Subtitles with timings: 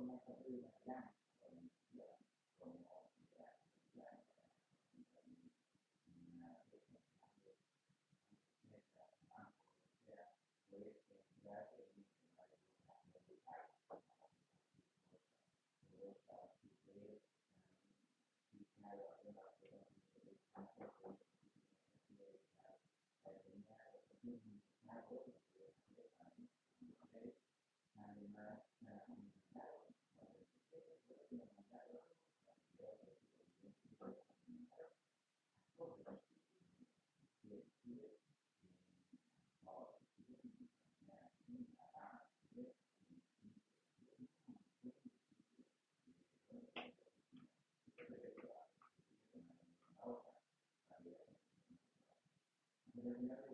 [0.00, 0.98] คนละสองอื่นได้
[53.04, 53.49] Amen.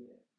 [0.00, 0.29] Yeah.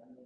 [0.00, 0.18] Thank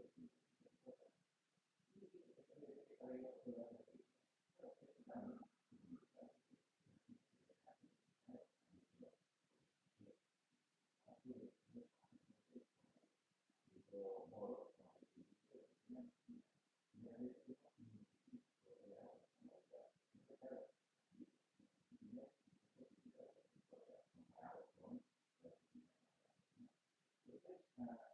[27.78, 28.13] uh -huh.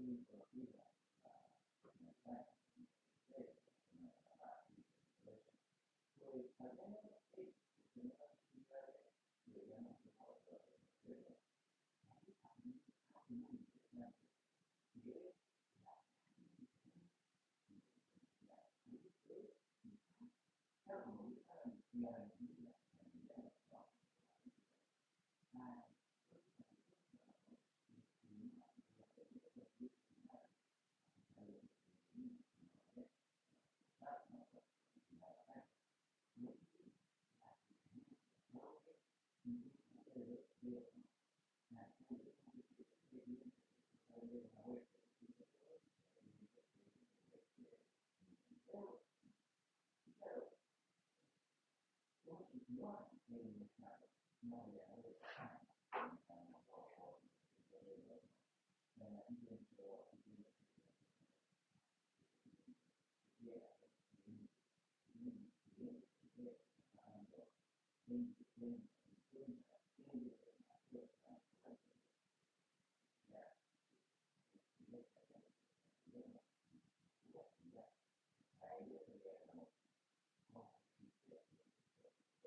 [0.00, 0.18] Thank
[6.58, 6.99] you.
[52.82, 53.46] วัลย์เป็น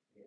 [0.00, 0.24] Yeah.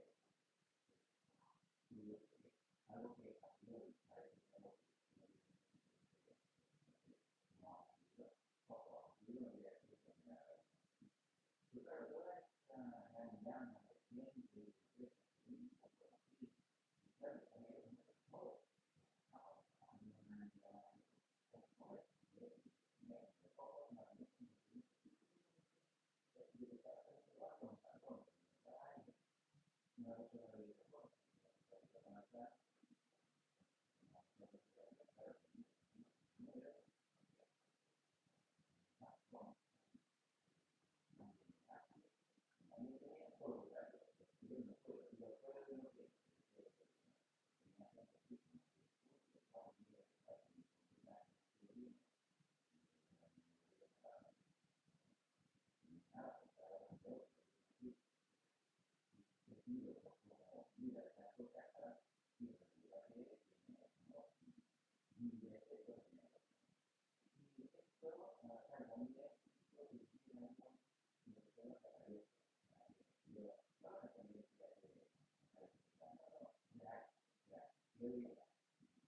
[78.05, 78.21] 所以，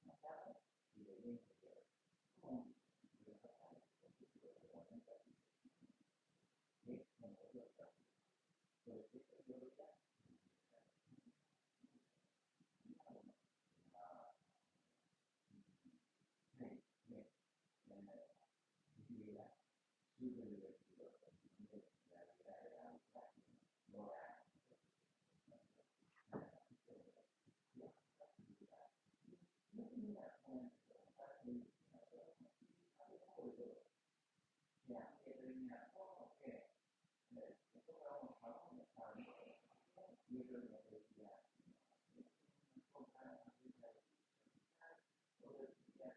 [0.03, 0.25] 加上
[0.95, 1.53] 因为是
[2.41, 2.73] 控制
[3.13, 3.77] 一个范围，
[6.81, 7.77] 我们我们的每种
[8.85, 9.85] 模式，都是优先。
[13.93, 14.01] 啊，
[16.57, 16.61] 内
[17.05, 18.09] 内内，
[19.07, 19.37] 距离的
[20.17, 20.56] 一个人。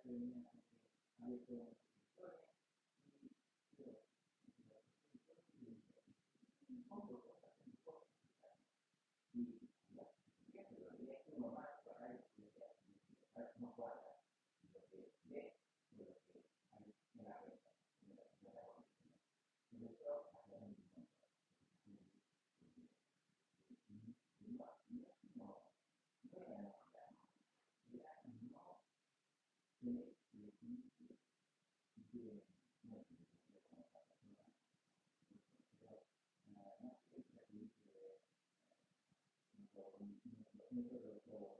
[0.03, 0.51] 对，那个
[1.19, 2.50] 还有说。
[29.83, 30.01] 那个
[41.21, 41.60] 时候。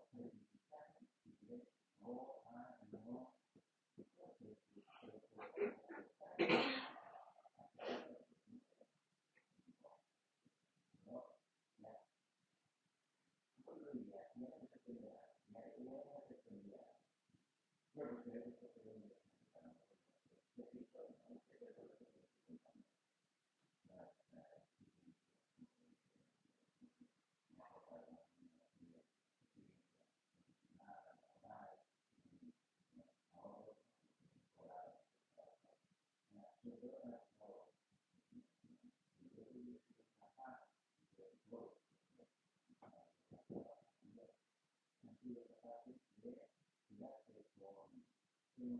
[48.57, 48.77] Yeah.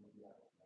[0.00, 0.57] mondiale